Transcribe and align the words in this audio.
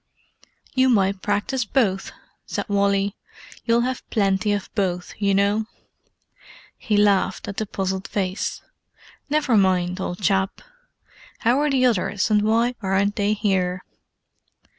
"You 0.73 0.89
might 0.89 1.21
practise 1.21 1.63
both," 1.63 2.11
said 2.47 2.65
Wally. 2.67 3.15
"You'll 3.65 3.81
have 3.81 4.09
plenty 4.09 4.51
of 4.51 4.73
both, 4.73 5.13
you 5.19 5.35
know." 5.35 5.67
He 6.75 6.97
laughed 6.97 7.47
at 7.47 7.57
the 7.57 7.67
puzzled 7.67 8.07
face. 8.07 8.63
"Never 9.29 9.55
mind, 9.55 10.01
old 10.01 10.19
chap. 10.19 10.63
How 11.41 11.59
are 11.59 11.69
the 11.69 11.85
others, 11.85 12.31
and 12.31 12.41
why 12.41 12.73
aren't 12.81 13.15
they 13.15 13.33
here?" 13.35 13.83